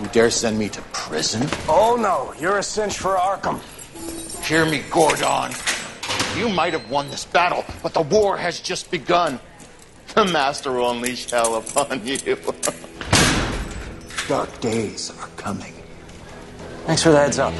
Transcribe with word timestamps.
You 0.00 0.06
dare 0.08 0.30
send 0.30 0.58
me 0.58 0.68
to 0.68 0.82
prison? 0.92 1.48
Oh 1.68 1.96
no, 1.98 2.34
you're 2.40 2.58
a 2.58 2.62
cinch 2.62 2.98
for 2.98 3.16
Arkham. 3.16 3.60
Hear 4.44 4.66
me, 4.66 4.82
Gordon. 4.90 5.52
You 6.36 6.50
might 6.50 6.74
have 6.74 6.90
won 6.90 7.08
this 7.10 7.24
battle, 7.24 7.64
but 7.82 7.94
the 7.94 8.02
war 8.02 8.36
has 8.36 8.60
just 8.60 8.90
begun. 8.90 9.40
The 10.14 10.26
Master 10.26 10.72
will 10.72 10.90
unleash 10.90 11.30
hell 11.30 11.56
upon 11.56 12.06
you. 12.06 12.18
Dark 14.28 14.60
days 14.60 15.10
are 15.18 15.28
coming. 15.36 15.72
Thanks 16.84 17.02
for 17.02 17.10
the 17.10 17.18
heads 17.18 17.38
up. 17.38 17.54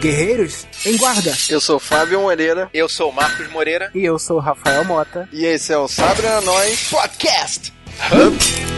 Guerreiros 0.00 0.66
em 0.86 0.96
guarda. 0.96 1.36
Eu 1.48 1.60
sou 1.60 1.78
Fábio 1.78 2.20
Moreira. 2.20 2.70
Eu 2.72 2.88
sou 2.88 3.10
Marcos 3.12 3.50
Moreira. 3.50 3.90
E 3.94 4.04
eu 4.04 4.18
sou 4.18 4.38
Rafael 4.38 4.84
Mota. 4.84 5.28
E 5.32 5.44
esse 5.44 5.72
é 5.72 5.78
o 5.78 5.88
Sabre 5.88 6.26
Nós 6.44 6.88
Podcast. 6.88 7.72
E 8.12 8.77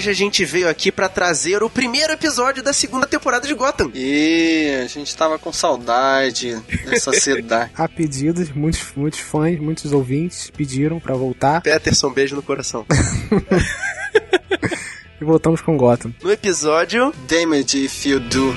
hoje 0.00 0.08
a 0.08 0.14
gente 0.14 0.46
veio 0.46 0.66
aqui 0.66 0.90
pra 0.90 1.10
trazer 1.10 1.62
o 1.62 1.68
primeiro 1.68 2.14
episódio 2.14 2.62
da 2.62 2.72
segunda 2.72 3.06
temporada 3.06 3.46
de 3.46 3.52
Gotham. 3.52 3.90
E 3.94 4.80
a 4.82 4.86
gente 4.86 5.14
tava 5.14 5.38
com 5.38 5.52
saudade 5.52 6.56
dessa 6.86 7.12
cidade. 7.20 7.70
A 7.76 7.86
pedidos, 7.86 8.50
muitos, 8.50 8.80
muitos 8.96 9.20
fãs, 9.20 9.60
muitos 9.60 9.92
ouvintes 9.92 10.50
pediram 10.56 10.98
pra 10.98 11.14
voltar. 11.14 11.60
Peterson, 11.60 12.10
beijo 12.10 12.34
no 12.34 12.42
coração. 12.42 12.86
E 15.20 15.24
voltamos 15.24 15.60
com 15.60 15.76
Gotham. 15.76 16.14
No 16.22 16.32
episódio 16.32 17.12
Damage 17.28 17.84
if 17.84 18.06
you 18.06 18.20
do. 18.20 18.54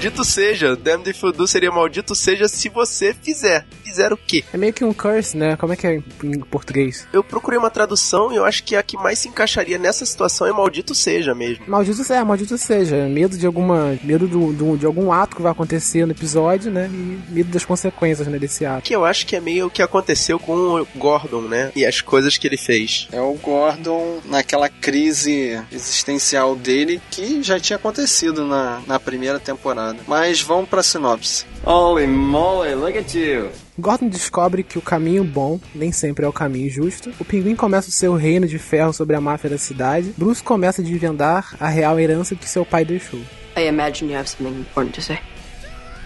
Maldito 0.00 0.24
seja. 0.24 0.74
Damned 0.76 1.10
if 1.10 1.22
you 1.22 1.30
do 1.30 1.46
seria 1.46 1.70
maldito 1.70 2.14
seja 2.14 2.48
se 2.48 2.70
você 2.70 3.12
fizer. 3.12 3.66
Fizer 3.84 4.10
o 4.14 4.16
quê? 4.16 4.42
É 4.50 4.56
meio 4.56 4.72
que 4.72 4.82
um 4.82 4.94
curse, 4.94 5.36
né? 5.36 5.56
Como 5.56 5.74
é 5.74 5.76
que 5.76 5.86
é 5.86 6.00
em 6.24 6.40
português? 6.40 7.06
Eu 7.12 7.22
procurei 7.22 7.58
uma 7.58 7.68
tradução 7.68 8.32
e 8.32 8.36
eu 8.36 8.46
acho 8.46 8.64
que 8.64 8.74
a 8.74 8.82
que 8.82 8.96
mais 8.96 9.18
se 9.18 9.28
encaixaria 9.28 9.76
nessa 9.76 10.06
situação 10.06 10.46
é 10.46 10.52
maldito 10.52 10.94
seja 10.94 11.34
mesmo. 11.34 11.66
Maldito 11.68 12.02
seja, 12.02 12.24
maldito 12.24 12.56
seja. 12.56 12.96
Medo 13.10 13.36
de 13.36 13.44
alguma. 13.44 13.98
Medo 14.02 14.26
do, 14.26 14.54
do- 14.54 14.78
de 14.78 14.86
algum 14.86 15.12
ato 15.12 15.36
que 15.36 15.42
vai 15.42 15.52
acontecer 15.52 16.06
no 16.06 16.12
episódio, 16.12 16.70
né? 16.72 16.88
E 16.90 17.20
medo 17.34 17.50
das 17.50 17.66
consequências 17.66 18.26
né, 18.26 18.38
desse 18.38 18.64
ato. 18.64 18.80
Que 18.84 18.96
eu 18.96 19.04
acho 19.04 19.26
que 19.26 19.36
é 19.36 19.40
meio 19.40 19.66
o 19.66 19.70
que 19.70 19.82
aconteceu 19.82 20.38
com 20.38 20.54
o 20.80 20.86
Gordon, 20.96 21.42
né? 21.42 21.72
E 21.76 21.84
as 21.84 22.00
coisas 22.00 22.38
que 22.38 22.46
ele 22.46 22.56
fez. 22.56 23.06
É 23.12 23.20
o 23.20 23.34
Gordon 23.34 24.20
naquela 24.24 24.70
crise 24.70 25.60
existencial 25.70 26.56
dele 26.56 27.02
que 27.10 27.42
já 27.42 27.60
tinha 27.60 27.76
acontecido 27.76 28.46
na, 28.46 28.80
na 28.86 28.98
primeira 28.98 29.38
temporada. 29.38 29.89
Mas 30.06 30.40
vamos 30.40 30.68
pra 30.68 30.82
sinopse. 30.82 31.44
Holy 31.64 32.06
moly, 32.06 32.74
look 32.74 32.96
at 32.96 33.14
you. 33.14 33.50
Gordon 33.78 34.08
descobre 34.08 34.62
que 34.62 34.78
o 34.78 34.82
caminho 34.82 35.24
bom 35.24 35.58
nem 35.74 35.90
sempre 35.90 36.24
é 36.24 36.28
o 36.28 36.32
caminho 36.32 36.70
justo. 36.70 37.12
O 37.18 37.24
pinguim 37.24 37.56
começa 37.56 37.88
o 37.88 37.92
seu 37.92 38.14
reino 38.14 38.46
de 38.46 38.58
ferro 38.58 38.92
sobre 38.92 39.16
a 39.16 39.20
máfia 39.20 39.50
da 39.50 39.58
cidade. 39.58 40.14
Bruce 40.16 40.42
começa 40.42 40.82
a 40.82 40.84
desvendar 40.84 41.54
a 41.58 41.68
real 41.68 41.98
herança 41.98 42.34
que 42.34 42.48
seu 42.48 42.64
pai 42.64 42.84
deixou. 42.84 43.20
I 43.56 43.66
imagine 43.66 44.12
you 44.12 44.18
have 44.18 44.28
something 44.28 44.60
important 44.60 44.94
to 44.94 45.02
say. 45.02 45.18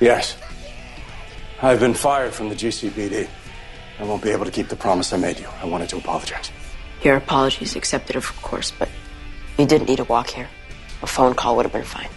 Yes. 0.00 0.36
I've 1.62 1.80
been 1.80 1.94
fired 1.94 2.32
from 2.32 2.48
the 2.48 2.54
GCPD. 2.54 3.28
I 4.00 4.04
won't 4.04 4.22
be 4.22 4.30
able 4.30 4.44
to 4.44 4.50
keep 4.50 4.68
the 4.68 4.76
promise 4.76 5.14
I 5.14 5.18
made 5.18 5.40
you. 5.40 5.48
I 5.62 5.66
wanted 5.66 5.88
to 5.90 5.98
apologize. 5.98 6.50
Your 7.02 7.16
apologies 7.16 7.76
accepted, 7.76 8.16
of 8.16 8.26
course, 8.42 8.72
but 8.76 8.88
you 9.58 9.66
didn't 9.66 9.88
need 9.88 9.98
to 9.98 10.04
walk 10.04 10.30
here. 10.30 10.48
A 11.02 11.06
phone 11.06 11.34
call 11.34 11.56
would 11.56 11.66
have 11.66 11.72
been 11.72 11.84
fine. 11.84 12.08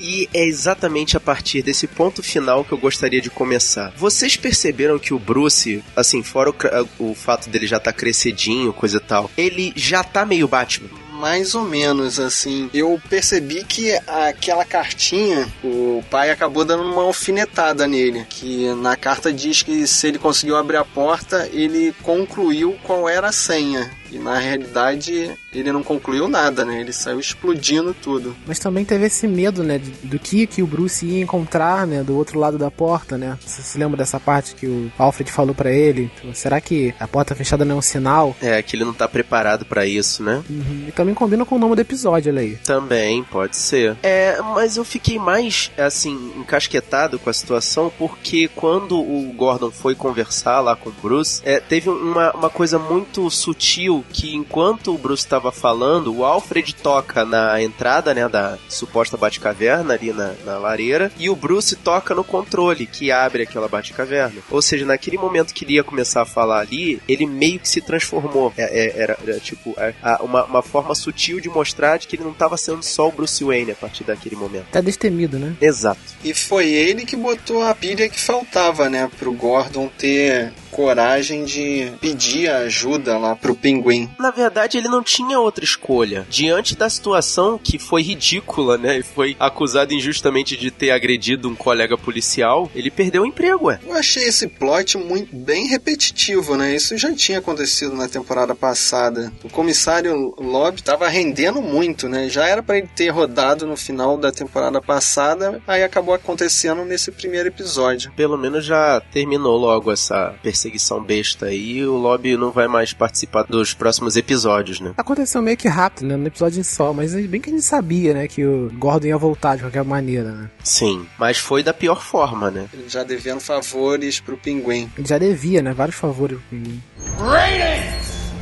E 0.00 0.28
é 0.32 0.44
exatamente 0.44 1.16
a 1.16 1.20
partir 1.20 1.62
desse 1.62 1.86
ponto 1.86 2.22
final 2.22 2.64
que 2.64 2.72
eu 2.72 2.78
gostaria 2.78 3.20
de 3.20 3.30
começar. 3.30 3.92
Vocês 3.96 4.36
perceberam 4.36 4.98
que 4.98 5.12
o 5.12 5.18
Bruce, 5.18 5.82
assim, 5.96 6.22
fora 6.22 6.50
o, 6.50 7.10
o 7.10 7.14
fato 7.14 7.48
dele 7.48 7.66
já 7.66 7.80
tá 7.80 7.92
crescidinho, 7.92 8.72
coisa 8.72 8.98
e 8.98 9.00
tal, 9.00 9.30
ele 9.36 9.72
já 9.74 10.04
tá 10.04 10.24
meio 10.24 10.48
Batman. 10.48 10.88
Mais 11.18 11.56
ou 11.56 11.64
menos 11.64 12.20
assim. 12.20 12.70
Eu 12.72 13.00
percebi 13.10 13.64
que 13.64 13.92
aquela 14.06 14.64
cartinha, 14.64 15.48
o 15.64 16.02
pai 16.08 16.30
acabou 16.30 16.64
dando 16.64 16.84
uma 16.84 17.02
alfinetada 17.02 17.88
nele. 17.88 18.24
Que 18.30 18.72
na 18.74 18.94
carta 18.94 19.32
diz 19.32 19.62
que 19.62 19.84
se 19.84 20.06
ele 20.06 20.18
conseguiu 20.18 20.56
abrir 20.56 20.76
a 20.76 20.84
porta, 20.84 21.50
ele 21.52 21.92
concluiu 22.04 22.78
qual 22.84 23.08
era 23.08 23.28
a 23.28 23.32
senha. 23.32 23.90
E 24.10 24.18
na 24.18 24.38
realidade 24.38 25.30
ele 25.52 25.72
não 25.72 25.82
concluiu 25.82 26.28
nada, 26.28 26.64
né? 26.64 26.80
Ele 26.80 26.92
saiu 26.92 27.18
explodindo 27.20 27.94
tudo. 27.94 28.34
Mas 28.46 28.58
também 28.58 28.84
teve 28.84 29.06
esse 29.06 29.26
medo, 29.26 29.62
né? 29.62 29.78
de- 29.78 29.90
Do 30.06 30.18
que, 30.18 30.46
que 30.46 30.62
o 30.62 30.66
Bruce 30.66 31.04
ia 31.06 31.20
encontrar, 31.22 31.86
né? 31.86 32.02
Do 32.02 32.16
outro 32.16 32.38
lado 32.38 32.58
da 32.58 32.70
porta, 32.70 33.16
né? 33.18 33.38
Você 33.44 33.62
se 33.62 33.78
lembra 33.78 33.96
dessa 33.96 34.18
parte 34.20 34.54
que 34.54 34.66
o 34.66 34.90
Alfred 34.98 35.30
falou 35.32 35.54
pra 35.54 35.70
ele? 35.72 36.10
Será 36.34 36.60
que 36.60 36.94
a 36.98 37.06
porta 37.08 37.34
fechada 37.34 37.64
não 37.64 37.76
é 37.76 37.78
um 37.78 37.82
sinal? 37.82 38.36
É, 38.40 38.62
que 38.62 38.76
ele 38.76 38.84
não 38.84 38.92
tá 38.94 39.08
preparado 39.08 39.64
pra 39.64 39.86
isso, 39.86 40.22
né? 40.22 40.42
Uhum. 40.48 40.84
E 40.88 40.92
também 40.92 41.14
combina 41.14 41.44
com 41.44 41.56
o 41.56 41.58
nome 41.58 41.74
do 41.74 41.80
episódio, 41.80 42.32
olha 42.32 42.42
aí. 42.42 42.56
Também, 42.64 43.22
pode 43.24 43.56
ser. 43.56 43.96
É, 44.02 44.40
mas 44.54 44.76
eu 44.76 44.84
fiquei 44.84 45.18
mais, 45.18 45.70
assim, 45.78 46.32
encasquetado 46.36 47.18
com 47.18 47.30
a 47.30 47.32
situação 47.32 47.92
porque 47.98 48.48
quando 48.48 48.98
o 48.98 49.32
Gordon 49.36 49.70
foi 49.70 49.94
conversar 49.94 50.60
lá 50.60 50.74
com 50.76 50.90
o 50.90 50.94
Bruce, 51.02 51.40
é, 51.44 51.60
teve 51.60 51.88
uma, 51.88 52.32
uma 52.32 52.50
coisa 52.50 52.78
muito 52.78 53.30
sutil 53.30 53.97
que 54.10 54.34
enquanto 54.34 54.94
o 54.94 54.98
Bruce 54.98 55.24
estava 55.24 55.50
falando, 55.52 56.14
o 56.14 56.24
Alfred 56.24 56.74
toca 56.74 57.24
na 57.24 57.60
entrada, 57.62 58.14
né, 58.14 58.28
da 58.28 58.58
suposta 58.68 59.16
Batcaverna 59.16 59.94
ali 59.94 60.12
na, 60.12 60.32
na 60.44 60.58
lareira 60.58 61.10
e 61.18 61.28
o 61.30 61.36
Bruce 61.36 61.76
toca 61.76 62.14
no 62.14 62.24
controle 62.24 62.86
que 62.86 63.10
abre 63.10 63.42
aquela 63.42 63.68
Batcaverna. 63.68 64.40
Ou 64.50 64.60
seja, 64.62 64.84
naquele 64.84 65.18
momento 65.18 65.52
que 65.54 65.64
ele 65.64 65.74
ia 65.74 65.84
começar 65.84 66.22
a 66.22 66.26
falar 66.26 66.60
ali, 66.60 67.00
ele 67.08 67.26
meio 67.26 67.58
que 67.60 67.68
se 67.68 67.80
transformou. 67.80 68.52
É, 68.56 68.62
é, 68.64 69.02
era, 69.02 69.18
era, 69.26 69.40
tipo 69.40 69.74
é, 69.78 69.94
a- 70.02 70.22
uma, 70.22 70.44
uma 70.44 70.62
forma 70.62 70.94
sutil 70.94 71.40
de 71.40 71.48
mostrar 71.48 71.96
de 71.98 72.06
que 72.06 72.16
ele 72.16 72.24
não 72.24 72.32
estava 72.32 72.56
sendo 72.56 72.82
só 72.82 73.08
o 73.08 73.12
Bruce 73.12 73.42
Wayne 73.42 73.72
a 73.72 73.74
partir 73.76 74.04
daquele 74.04 74.36
momento. 74.36 74.66
Tá 74.72 74.80
destemido, 74.80 75.38
né? 75.38 75.54
Exato. 75.60 76.00
E 76.24 76.32
foi 76.34 76.68
ele 76.68 77.04
que 77.04 77.16
botou 77.16 77.62
a 77.62 77.74
pilha 77.74 78.08
que 78.08 78.20
faltava, 78.20 78.88
né? 78.88 79.10
Pro 79.18 79.32
Gordon 79.32 79.88
ter 79.98 80.52
coragem 80.78 81.44
de 81.44 81.90
pedir 82.00 82.48
ajuda 82.48 83.18
lá 83.18 83.34
pro 83.34 83.52
pinguim. 83.52 84.08
Na 84.16 84.30
verdade, 84.30 84.78
ele 84.78 84.86
não 84.86 85.02
tinha 85.02 85.40
outra 85.40 85.64
escolha. 85.64 86.24
Diante 86.30 86.76
da 86.76 86.88
situação 86.88 87.58
que 87.58 87.80
foi 87.80 88.00
ridícula, 88.00 88.78
né? 88.78 89.00
E 89.00 89.02
foi 89.02 89.34
acusado 89.40 89.92
injustamente 89.92 90.56
de 90.56 90.70
ter 90.70 90.92
agredido 90.92 91.48
um 91.48 91.56
colega 91.56 91.98
policial, 91.98 92.70
ele 92.76 92.92
perdeu 92.92 93.22
o 93.22 93.26
emprego, 93.26 93.66
ué. 93.66 93.80
Eu 93.84 93.92
achei 93.96 94.22
esse 94.22 94.46
plot 94.46 94.96
muito 94.96 95.34
bem 95.34 95.66
repetitivo, 95.66 96.56
né? 96.56 96.76
Isso 96.76 96.96
já 96.96 97.12
tinha 97.12 97.40
acontecido 97.40 97.96
na 97.96 98.06
temporada 98.06 98.54
passada. 98.54 99.32
O 99.42 99.50
comissário 99.50 100.32
Lobby 100.38 100.80
tava 100.80 101.08
rendendo 101.08 101.60
muito, 101.60 102.08
né? 102.08 102.28
Já 102.28 102.46
era 102.46 102.62
pra 102.62 102.78
ele 102.78 102.88
ter 102.94 103.08
rodado 103.08 103.66
no 103.66 103.76
final 103.76 104.16
da 104.16 104.30
temporada 104.30 104.80
passada, 104.80 105.60
aí 105.66 105.82
acabou 105.82 106.14
acontecendo 106.14 106.84
nesse 106.84 107.10
primeiro 107.10 107.48
episódio. 107.48 108.12
Pelo 108.12 108.38
menos 108.38 108.64
já 108.64 109.02
terminou 109.12 109.56
logo 109.56 109.90
essa 109.90 110.36
perseguição 110.40 110.67
besta 111.06 111.46
aí 111.46 111.84
o 111.86 111.96
Lobby 111.96 112.36
não 112.36 112.50
vai 112.50 112.68
mais 112.68 112.92
participar 112.92 113.44
dos 113.44 113.74
próximos 113.74 114.16
episódios, 114.16 114.80
né? 114.80 114.92
Aconteceu 114.96 115.40
meio 115.42 115.56
que 115.56 115.68
rápido, 115.68 116.06
né? 116.06 116.16
No 116.16 116.26
episódio 116.26 116.60
em 116.60 116.62
só, 116.62 116.92
mas 116.92 117.14
bem 117.14 117.40
que 117.40 117.50
a 117.50 117.52
gente 117.52 117.64
sabia, 117.64 118.14
né? 118.14 118.28
Que 118.28 118.44
o 118.44 118.70
Gordon 118.78 119.08
ia 119.08 119.18
voltar 119.18 119.56
de 119.56 119.62
qualquer 119.62 119.84
maneira, 119.84 120.30
né? 120.32 120.50
Sim, 120.62 121.06
mas 121.18 121.38
foi 121.38 121.62
da 121.62 121.72
pior 121.72 122.02
forma, 122.02 122.50
né? 122.50 122.66
Ele 122.72 122.88
já 122.88 123.02
devendo 123.02 123.40
favores 123.40 124.20
pro 124.20 124.36
pinguim. 124.36 124.90
Ele 124.96 125.06
já 125.06 125.18
devia, 125.18 125.62
né? 125.62 125.72
Vários 125.72 125.96
favores. 125.96 126.38
pro 126.38 126.48
pinguim. 126.50 126.82
Greetings! 127.18 128.32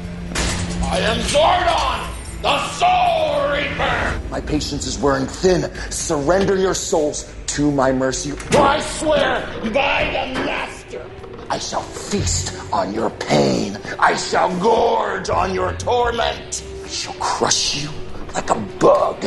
I 0.83 0.99
am 1.01 1.19
Zordon, 1.29 2.07
the 2.43 2.59
Soul 2.79 3.51
Reaper! 3.51 4.21
My 4.31 4.41
patience 4.41 4.87
is 4.87 4.99
wearing 4.99 5.27
thin. 5.27 5.71
Surrender 5.91 6.57
your 6.57 6.75
souls 6.75 7.27
to 7.49 7.71
my 7.71 7.93
mercy. 7.93 8.33
I 8.53 8.81
swear 8.81 9.47
by 9.73 10.05
the 10.13 10.41
Master, 10.45 10.76
I 11.49 11.59
shall 11.59 11.83
feast 11.83 12.53
on 12.73 12.93
your 12.93 13.11
pain. 13.11 13.79
I 13.99 14.17
shall 14.17 14.51
gorge 14.59 15.31
on 15.31 15.55
your 15.55 15.73
torment. 15.75 16.63
She'll 16.89 17.13
crush 17.15 17.83
you 17.83 17.91
like 18.35 18.51
a 18.51 18.55
bug. 18.55 19.25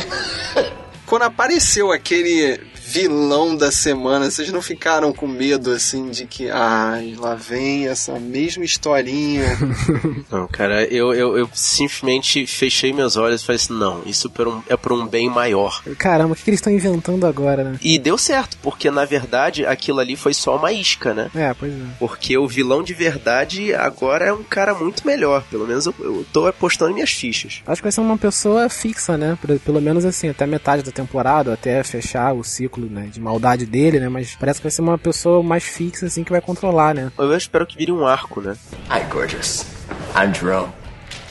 Quando 1.06 1.24
apareceu 1.24 1.90
aquele 1.92 2.60
vilão 2.90 3.54
da 3.56 3.70
semana, 3.70 4.28
vocês 4.28 4.50
não 4.50 4.60
ficaram 4.60 5.12
com 5.12 5.26
medo 5.28 5.70
assim 5.70 6.10
de 6.10 6.26
que, 6.26 6.50
ai, 6.50 7.14
lá 7.16 7.36
vem 7.36 7.86
essa 7.86 8.18
mesma 8.18 8.64
historinha? 8.64 9.44
Não, 10.30 10.46
cara, 10.48 10.84
eu, 10.84 11.12
eu, 11.14 11.38
eu 11.38 11.48
simplesmente 11.52 12.46
fechei 12.46 12.92
meus 12.92 13.16
olhos 13.16 13.42
e 13.42 13.44
falei 13.46 13.56
assim: 13.56 13.72
não, 13.72 14.02
isso 14.06 14.28
por 14.30 14.46
um- 14.48 14.62
é 14.68 14.76
por 14.76 14.92
um 14.92 15.06
bem 15.06 15.28
maior. 15.28 15.82
Caramba, 15.98 16.32
o 16.32 16.36
que, 16.36 16.42
que 16.44 16.50
eles 16.50 16.58
estão 16.60 16.72
inventando 16.72 17.26
agora, 17.26 17.64
né? 17.64 17.78
E 17.82 17.98
deu 17.98 18.16
certo, 18.18 18.56
porque 18.62 18.90
na 18.90 19.04
verdade 19.04 19.64
aquilo 19.64 20.00
ali 20.00 20.16
foi 20.16 20.34
só 20.34 20.56
uma 20.56 20.72
isca, 20.72 21.14
né? 21.14 21.30
É, 21.34 21.52
pois 21.54 21.72
é. 21.72 21.76
Porque 21.98 22.36
o 22.36 22.46
vilão 22.46 22.82
de 22.82 22.94
verdade 22.94 23.74
agora 23.74 24.26
é 24.26 24.32
um 24.32 24.42
cara 24.42 24.74
muito 24.74 25.06
melhor. 25.06 25.44
Pelo 25.50 25.66
menos 25.66 25.86
eu, 25.86 25.94
eu 26.00 26.26
tô 26.32 26.46
apostando 26.46 26.92
minhas 26.94 27.10
fichas. 27.10 27.62
Acho 27.66 27.80
que 27.80 27.86
vai 27.86 27.92
ser 27.92 28.00
uma 28.00 28.18
pessoa 28.18 28.68
fixa, 28.68 29.16
né? 29.16 29.38
Pelo 29.64 29.80
menos 29.80 30.04
assim, 30.04 30.28
até 30.28 30.46
metade 30.46 30.82
da 30.82 30.92
temporada, 30.92 31.52
até 31.52 31.82
fechar 31.82 32.32
o 32.34 32.42
ciclo 32.44 32.79
né, 32.88 33.08
de 33.12 33.20
maldade 33.20 33.66
dele, 33.66 34.00
né? 34.00 34.08
Mas 34.08 34.34
parece 34.36 34.60
que 34.60 34.64
vai 34.64 34.70
ser 34.70 34.82
uma 34.82 34.98
pessoa 34.98 35.42
mais 35.42 35.64
fixa, 35.64 36.06
assim, 36.06 36.24
que 36.24 36.32
vai 36.32 36.40
controlar, 36.40 36.94
né? 36.94 37.10
Eu 37.18 37.36
espero 37.36 37.66
que 37.66 37.76
vire 37.76 37.92
um 37.92 38.06
arco, 38.06 38.40
né? 38.40 38.56
Hi, 38.90 39.04
gorgeous. 39.10 39.66
I'm 40.14 40.34
Jerome. 40.34 40.72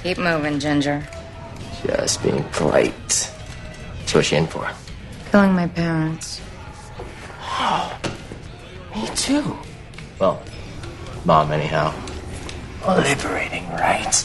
Keep 0.04 0.22
moving, 0.22 0.60
Ginger. 0.60 1.04
Just 1.86 2.22
being 2.22 2.44
polite. 2.52 3.32
So 4.06 4.18
what's 4.18 4.28
she 4.28 4.38
in 4.38 4.48
for? 4.48 4.70
Killing 5.32 5.54
my 5.54 5.68
parents. 5.68 6.42
Me 8.96 9.08
too. 9.16 9.58
Well, 10.20 10.42
mom, 11.26 11.52
anyhow. 11.52 11.94
Liberating, 12.88 13.70
right? 13.72 14.24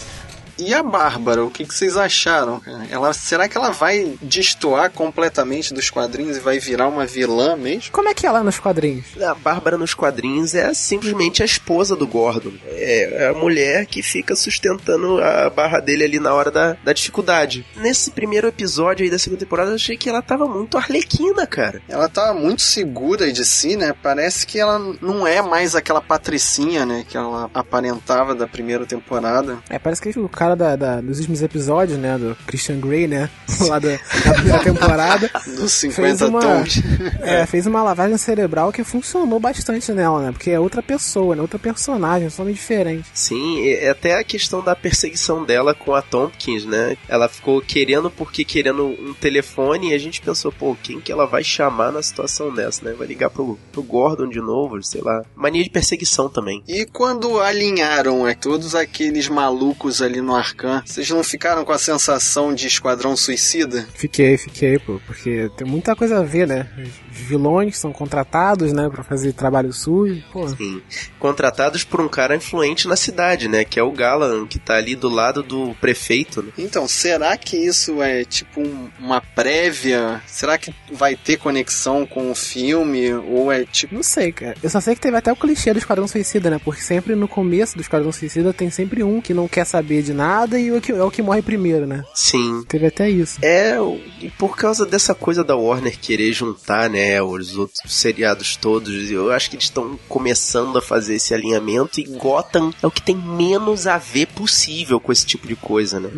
E 0.58 0.72
a 0.72 0.82
Bárbara, 0.82 1.44
o 1.44 1.50
que, 1.50 1.64
que 1.64 1.74
vocês 1.74 1.96
acharam? 1.96 2.60
Ela, 2.90 3.12
será 3.12 3.48
que 3.48 3.56
ela 3.56 3.70
vai 3.70 4.16
destoar 4.22 4.90
completamente 4.90 5.74
dos 5.74 5.90
quadrinhos 5.90 6.36
e 6.36 6.40
vai 6.40 6.58
virar 6.58 6.88
uma 6.88 7.06
vilã 7.06 7.56
mesmo? 7.56 7.90
Como 7.92 8.08
é 8.08 8.14
que 8.14 8.26
é 8.26 8.30
lá 8.30 8.42
nos 8.42 8.58
quadrinhos? 8.58 9.06
A 9.20 9.34
Bárbara 9.34 9.76
nos 9.76 9.94
quadrinhos 9.94 10.54
é 10.54 10.72
simplesmente 10.74 11.42
a 11.42 11.46
esposa 11.46 11.96
do 11.96 12.06
Gordon. 12.06 12.52
É 12.66 13.28
a 13.34 13.38
mulher 13.38 13.86
que 13.86 14.02
fica 14.02 14.36
sustentando 14.36 15.22
a 15.22 15.50
barra 15.50 15.80
dele 15.80 16.04
ali 16.04 16.18
na 16.20 16.32
hora 16.32 16.50
da, 16.50 16.76
da 16.84 16.92
dificuldade. 16.92 17.66
Nesse 17.76 18.10
primeiro 18.10 18.46
episódio 18.46 19.04
aí 19.04 19.10
da 19.10 19.18
segunda 19.18 19.40
temporada, 19.40 19.70
eu 19.70 19.76
achei 19.76 19.96
que 19.96 20.08
ela 20.08 20.22
tava 20.22 20.46
muito 20.46 20.76
arlequina, 20.76 21.46
cara. 21.46 21.82
Ela 21.88 22.08
tá 22.08 22.32
muito 22.32 22.62
segura 22.62 23.32
de 23.32 23.44
si, 23.44 23.76
né? 23.76 23.94
Parece 24.02 24.46
que 24.46 24.58
ela 24.58 24.78
não 25.00 25.26
é 25.26 25.42
mais 25.42 25.74
aquela 25.74 26.00
patricinha, 26.00 26.86
né? 26.86 27.04
Que 27.08 27.16
ela 27.16 27.50
aparentava 27.52 28.34
da 28.34 28.46
primeira 28.46 28.86
temporada. 28.86 29.58
É, 29.68 29.78
parece 29.78 30.00
que 30.00 30.18
o 30.18 30.28
cara 30.28 30.43
da, 30.54 30.76
da- 30.76 31.00
dos 31.00 31.18
últimos 31.18 31.42
episódios, 31.42 31.98
né? 31.98 32.18
Do 32.18 32.36
Christian 32.46 32.78
Grey, 32.80 33.06
né? 33.06 33.30
Lá 33.66 33.78
da, 33.78 33.88
da 33.92 34.34
primeira 34.34 34.58
temporada. 34.62 35.30
Dos 35.56 35.80
fez 35.80 35.94
50 35.94 36.26
uma, 36.28 36.40
tons. 36.40 36.74
É, 37.22 37.46
fez 37.46 37.66
uma 37.66 37.82
lavagem 37.82 38.18
cerebral 38.18 38.70
que 38.72 38.84
funcionou 38.84 39.40
bastante 39.40 39.90
nela, 39.92 40.20
né? 40.20 40.32
Porque 40.32 40.50
é 40.50 40.60
outra 40.60 40.82
pessoa, 40.82 41.34
né? 41.34 41.40
Outra 41.40 41.58
personagem, 41.58 42.28
totalmente 42.28 42.56
diferente. 42.56 43.08
Sim, 43.14 43.66
é 43.66 43.88
até 43.88 44.18
a 44.18 44.24
questão 44.24 44.62
da 44.62 44.76
perseguição 44.76 45.44
dela 45.44 45.74
com 45.74 45.94
a 45.94 46.02
Tompkins, 46.02 46.66
né? 46.66 46.96
Ela 47.08 47.28
ficou 47.28 47.60
querendo 47.62 48.10
porque 48.10 48.44
querendo 48.44 48.84
um 48.84 49.14
telefone 49.14 49.90
e 49.90 49.94
a 49.94 49.98
gente 49.98 50.20
pensou, 50.20 50.52
pô, 50.52 50.76
quem 50.82 51.00
que 51.00 51.10
ela 51.12 51.26
vai 51.26 51.42
chamar 51.44 51.92
na 51.92 52.02
situação 52.02 52.52
dessa, 52.52 52.84
né? 52.84 52.94
Vai 52.98 53.06
ligar 53.06 53.30
pro, 53.30 53.58
pro 53.72 53.82
Gordon 53.82 54.28
de 54.28 54.40
novo, 54.40 54.82
sei 54.82 55.00
lá. 55.00 55.22
Mania 55.34 55.62
de 55.62 55.70
perseguição 55.70 56.28
também. 56.28 56.62
E 56.68 56.84
quando 56.86 57.40
alinharam 57.40 58.26
é, 58.26 58.34
todos 58.34 58.74
aqueles 58.74 59.28
malucos 59.28 60.02
ali 60.02 60.20
no 60.20 60.33
Arcan, 60.34 60.82
vocês 60.84 61.08
não 61.10 61.22
ficaram 61.22 61.64
com 61.64 61.72
a 61.72 61.78
sensação 61.78 62.54
de 62.54 62.66
Esquadrão 62.66 63.16
Suicida? 63.16 63.86
Fiquei, 63.94 64.36
fiquei, 64.36 64.78
pô, 64.78 65.00
porque 65.06 65.50
tem 65.56 65.66
muita 65.66 65.94
coisa 65.94 66.18
a 66.18 66.22
ver, 66.22 66.46
né? 66.46 66.68
Os 66.78 67.18
vilões 67.18 67.76
são 67.78 67.92
contratados, 67.92 68.72
né, 68.72 68.88
pra 68.90 69.04
fazer 69.04 69.32
trabalho 69.32 69.72
sujo, 69.72 70.22
pô. 70.32 70.48
Sim. 70.48 70.82
Contratados 71.18 71.84
por 71.84 72.00
um 72.00 72.08
cara 72.08 72.34
influente 72.36 72.88
na 72.88 72.96
cidade, 72.96 73.48
né? 73.48 73.64
Que 73.64 73.78
é 73.78 73.82
o 73.82 73.92
Galan, 73.92 74.46
que 74.46 74.58
tá 74.58 74.74
ali 74.76 74.96
do 74.96 75.08
lado 75.08 75.42
do 75.42 75.74
prefeito, 75.80 76.42
né? 76.42 76.50
Então, 76.58 76.86
será 76.88 77.36
que 77.36 77.56
isso 77.56 78.02
é 78.02 78.24
tipo 78.24 78.60
um- 78.60 78.88
uma 78.98 79.20
prévia? 79.20 80.20
Será 80.26 80.58
que 80.58 80.74
vai 80.92 81.14
ter 81.16 81.36
conexão 81.38 82.04
com 82.06 82.30
o 82.30 82.34
filme? 82.34 83.12
Ou 83.12 83.52
é 83.52 83.64
tipo. 83.64 83.94
Não 83.94 84.02
sei, 84.02 84.32
cara. 84.32 84.56
Eu 84.62 84.68
só 84.70 84.80
sei 84.80 84.94
que 84.94 85.00
teve 85.00 85.16
até 85.16 85.32
o 85.32 85.36
clichê 85.36 85.72
do 85.72 85.78
Esquadrão 85.78 86.08
Suicida, 86.08 86.50
né? 86.50 86.60
Porque 86.64 86.80
sempre 86.82 87.14
no 87.14 87.28
começo 87.28 87.76
do 87.76 87.80
Esquadrão 87.80 88.10
Suicida 88.10 88.52
tem 88.52 88.70
sempre 88.70 89.02
um 89.04 89.20
que 89.20 89.32
não 89.32 89.46
quer 89.46 89.64
saber 89.64 90.02
de 90.02 90.12
nada 90.12 90.23
e 90.58 90.72
o 90.72 90.80
que, 90.80 90.92
é 90.92 91.02
o 91.02 91.10
que 91.10 91.22
morre 91.22 91.42
primeiro, 91.42 91.86
né? 91.86 92.04
Sim. 92.14 92.64
Teve 92.68 92.86
até 92.86 93.08
isso. 93.10 93.38
É, 93.42 93.76
e 94.20 94.30
por 94.30 94.56
causa 94.56 94.86
dessa 94.86 95.14
coisa 95.14 95.44
da 95.44 95.56
Warner 95.56 95.98
querer 95.98 96.32
juntar, 96.32 96.88
né, 96.88 97.22
os 97.22 97.56
outros 97.56 97.80
seriados 97.92 98.56
todos, 98.56 99.10
eu 99.10 99.30
acho 99.32 99.50
que 99.50 99.56
eles 99.56 99.64
estão 99.64 99.98
começando 100.08 100.78
a 100.78 100.82
fazer 100.82 101.16
esse 101.16 101.34
alinhamento 101.34 102.00
e 102.00 102.04
Gotham 102.04 102.72
é 102.82 102.86
o 102.86 102.90
que 102.90 103.02
tem 103.02 103.16
menos 103.16 103.86
a 103.86 103.98
ver 103.98 104.26
possível 104.26 105.00
com 105.00 105.12
esse 105.12 105.26
tipo 105.26 105.46
de 105.46 105.56
coisa, 105.56 106.00
né? 106.00 106.10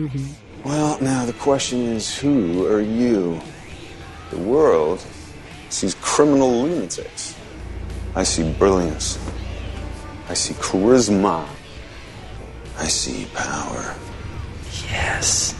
Well, 0.65 0.99
now 1.01 1.25
the 1.25 1.33
question 1.33 1.97
is 1.97 2.23
who 2.23 2.67
are 2.67 2.83
you? 2.83 3.39
The 4.31 4.37
world 4.37 5.01
sees 5.71 5.95
criminal 5.95 6.51
lunatics. 6.51 7.35
I 8.17 8.25
see 8.25 8.43
brilliance. 8.59 9.19
I 10.29 10.35
see 10.35 10.55
charisma. 10.55 11.45
I 12.79 12.89
see 12.89 13.27
power. 13.35 13.95
Yes. 14.91 15.55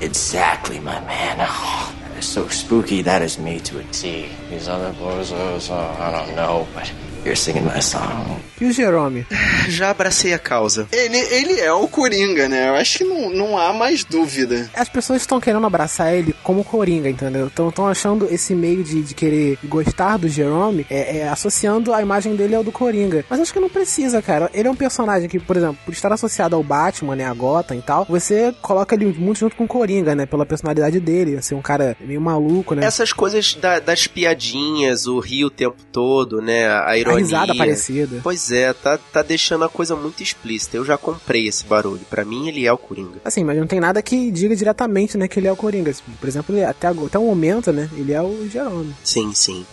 Exactly, 0.00 0.80
my 0.80 1.00
man. 1.00 1.38
Oh, 1.40 1.94
that 2.02 2.18
is 2.18 2.26
so 2.26 2.48
spooky. 2.48 3.02
That 3.02 3.22
is 3.22 3.38
me 3.38 3.60
to 3.60 3.78
a 3.78 3.84
T. 3.84 4.28
These 4.50 4.68
other 4.68 4.92
bozos, 4.92 5.70
oh, 5.70 6.02
I 6.02 6.10
don't 6.10 6.34
know, 6.36 6.66
but 6.74 6.92
you're 7.24 7.36
singing 7.36 7.62
my 7.64 7.80
song. 7.80 8.36
E 8.60 8.64
o 8.64 8.72
Jerome? 8.72 9.26
Já 9.68 9.90
abracei 9.90 10.32
a 10.32 10.38
causa. 10.38 10.86
Ele, 10.92 11.16
ele 11.18 11.60
é 11.60 11.72
o 11.72 11.88
Coringa, 11.88 12.48
né? 12.48 12.68
Eu 12.68 12.74
acho 12.76 12.98
que 12.98 13.04
não, 13.04 13.30
não 13.30 13.58
há 13.58 13.72
mais 13.72 14.04
dúvida. 14.04 14.70
As 14.74 14.88
pessoas 14.88 15.22
estão 15.22 15.40
querendo 15.40 15.66
abraçar 15.66 16.14
ele 16.14 16.34
como 16.42 16.62
Coringa, 16.64 17.08
entendeu? 17.08 17.48
Estão 17.48 17.88
achando 17.88 18.28
esse 18.30 18.54
meio 18.54 18.84
de, 18.84 19.02
de 19.02 19.14
querer 19.14 19.58
gostar 19.64 20.16
do 20.16 20.28
Jerome 20.28 20.86
é, 20.88 21.18
é, 21.18 21.28
associando 21.28 21.92
a 21.92 22.00
imagem 22.00 22.36
dele 22.36 22.54
ao 22.54 22.62
do 22.62 22.70
Coringa. 22.72 23.24
Mas 23.28 23.40
acho 23.40 23.52
que 23.52 23.58
não 23.60 23.68
precisa, 23.68 24.22
cara. 24.22 24.50
Ele 24.54 24.68
é 24.68 24.70
um 24.70 24.76
personagem 24.76 25.28
que, 25.28 25.38
por 25.40 25.56
exemplo, 25.56 25.78
por 25.84 25.92
estar 25.92 26.12
associado 26.12 26.54
ao 26.54 26.62
Batman, 26.62 27.16
né, 27.16 27.24
a 27.26 27.34
Gotham 27.34 27.76
e 27.76 27.82
tal, 27.82 28.04
você 28.08 28.54
coloca 28.62 28.94
ele 28.94 29.06
muito 29.18 29.40
junto 29.40 29.56
com 29.56 29.64
o 29.64 29.68
Coringa, 29.68 30.14
né, 30.14 30.24
pela 30.26 30.46
personalidade 30.46 31.00
dele, 31.00 31.40
ser 31.42 31.54
um 31.54 31.62
cara 31.62 31.96
meio 32.00 32.20
maluco, 32.20 32.74
né? 32.74 32.84
Essas 32.86 33.12
coisas 33.12 33.54
da- 33.54 33.80
das 33.80 34.06
piadinhas, 34.06 35.06
o 35.06 35.18
rio 35.18 35.48
o 35.48 35.50
tempo 35.50 35.76
todo, 35.90 36.40
né? 36.40 36.68
A 36.68 36.96
A 37.14 37.18
risada 37.18 37.54
parecida. 37.54 38.20
Pois 38.22 38.50
é, 38.50 38.72
tá, 38.72 38.98
tá 39.12 39.22
deixando 39.22 39.64
a 39.64 39.68
coisa 39.68 39.94
muito 39.96 40.22
explícita. 40.22 40.76
Eu 40.76 40.84
já 40.84 40.96
comprei 40.98 41.46
esse 41.48 41.64
barulho. 41.64 42.00
Pra 42.10 42.24
mim, 42.24 42.48
ele 42.48 42.66
é 42.66 42.72
o 42.72 42.78
Coringa. 42.78 43.20
Assim, 43.24 43.44
mas 43.44 43.56
não 43.58 43.66
tem 43.66 43.80
nada 43.80 44.00
que 44.02 44.30
diga 44.30 44.54
diretamente, 44.56 45.16
né, 45.16 45.28
que 45.28 45.38
ele 45.40 45.46
é 45.48 45.52
o 45.52 45.56
Coringa. 45.56 45.92
Por 46.20 46.28
exemplo, 46.28 46.54
ele- 46.54 46.64
até, 46.64 46.88
até 46.88 47.18
o 47.18 47.24
momento, 47.24 47.72
né, 47.72 47.88
ele 47.96 48.12
é 48.12 48.22
o 48.22 48.48
Jerome. 48.48 48.94
Sim, 49.04 49.32
sim. 49.34 49.64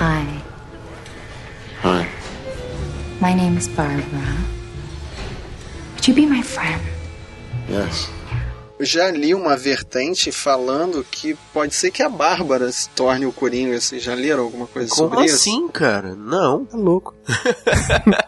Hi, 0.00 0.42
Hi. 1.84 2.06
my 3.20 3.34
name 3.34 3.58
is 3.58 3.68
Barbara. 3.68 4.36
Would 5.94 6.08
you 6.10 6.14
be 6.14 6.26
my 6.26 6.42
friend? 6.42 6.80
Yes. 7.70 8.08
Eu 8.78 8.86
já 8.86 9.10
li 9.10 9.34
uma 9.34 9.56
vertente 9.56 10.30
falando 10.30 11.04
que 11.10 11.34
pode 11.52 11.74
ser 11.74 11.90
que 11.90 12.02
a 12.02 12.08
Bárbara 12.08 12.70
se 12.70 12.88
torne 12.90 13.26
o 13.26 13.32
Coringa. 13.32 13.80
Vocês 13.80 14.02
já 14.02 14.14
leram 14.14 14.44
alguma 14.44 14.66
coisa 14.68 14.88
Como 14.94 15.08
sobre 15.10 15.26
isso? 15.26 15.34
assim, 15.34 15.66
cara? 15.68 16.14
Não. 16.14 16.64
Tá 16.64 16.76
louco. 16.76 17.12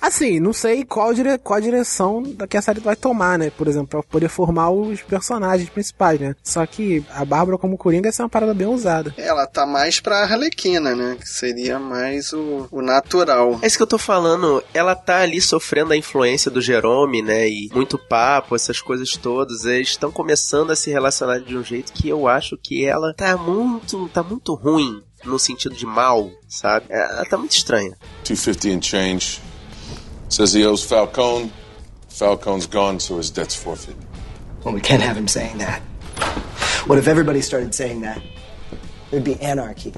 assim, 0.00 0.40
não 0.40 0.52
sei 0.52 0.84
qual, 0.84 1.12
dire... 1.14 1.38
qual 1.38 1.58
a 1.58 1.60
direção 1.60 2.22
que 2.48 2.56
a 2.56 2.62
série 2.62 2.80
vai 2.80 2.96
tomar, 2.96 3.38
né? 3.38 3.50
Por 3.50 3.68
exemplo, 3.68 3.88
pra 3.88 4.02
poder 4.02 4.28
formar 4.28 4.70
os 4.70 5.02
personagens 5.02 5.68
principais, 5.68 6.20
né? 6.20 6.34
Só 6.42 6.64
que 6.66 7.04
a 7.14 7.24
Bárbara 7.24 7.58
como 7.58 7.78
Coringa 7.78 8.08
essa 8.08 8.22
é 8.22 8.24
uma 8.24 8.30
parada 8.30 8.54
bem 8.54 8.66
usada. 8.66 9.14
Ela 9.16 9.46
tá 9.46 9.66
mais 9.66 10.00
pra 10.00 10.22
Arlequina, 10.22 10.94
né? 10.94 11.16
Que 11.18 11.28
seria 11.28 11.78
mais 11.78 12.32
o, 12.32 12.68
o 12.70 12.82
natural. 12.82 13.58
É 13.62 13.66
isso 13.66 13.76
que 13.76 13.82
eu 13.82 13.86
tô 13.86 13.98
falando. 13.98 14.62
Ela 14.74 14.94
tá 14.94 15.20
ali 15.20 15.40
sofrendo 15.40 15.92
a 15.92 15.96
influência 15.96 16.50
do 16.50 16.60
Jerome, 16.60 17.22
né? 17.22 17.48
E 17.48 17.70
muito 17.72 17.98
papo, 17.98 18.56
essas 18.56 18.80
coisas 18.80 19.12
todas. 19.12 19.64
Eles 19.64 19.88
estão 19.88 20.10
começando 20.10 20.70
a 20.70 20.76
se 20.76 20.90
relacionar 20.90 21.38
de 21.38 21.56
um 21.56 21.64
jeito 21.64 21.92
que 21.92 22.08
eu 22.08 22.26
acho 22.28 22.56
que 22.56 22.84
ela 22.84 23.14
tá 23.14 23.36
muito, 23.36 24.08
tá 24.08 24.22
muito 24.22 24.54
ruim. 24.54 25.02
No 25.22 25.38
sentido 25.38 25.74
de 25.74 25.84
mal, 25.84 26.30
sabe? 26.48 26.86
Ela 26.88 27.26
tá 27.26 27.36
muito 27.36 27.52
estranha. 27.52 27.94
250 28.24 28.68
and 28.68 28.82
change. 28.82 29.49
Says 30.30 30.52
he 30.52 30.64
owes 30.64 30.82
Falcone. 30.84 31.52
Falcone's 32.08 32.66
gone, 32.66 33.00
so 33.00 33.18
his 33.18 33.30
debt's 33.30 33.54
forfeit. 33.54 33.96
Well, 34.64 34.72
we 34.72 34.80
can't 34.80 35.02
have 35.02 35.16
him 35.16 35.28
saying 35.28 35.58
that. 35.58 35.82
What 36.86 36.98
if 36.98 37.08
everybody 37.08 37.40
started 37.42 37.74
saying 37.74 38.00
that? 38.02 38.22
There'd 39.10 39.24
be 39.24 39.40
anarchy. 39.40 39.92